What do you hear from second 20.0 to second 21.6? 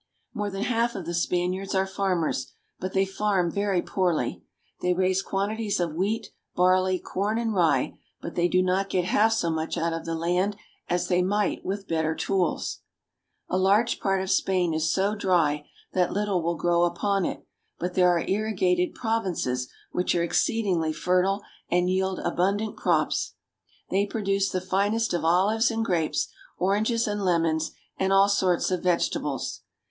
are exceed ingly fertile,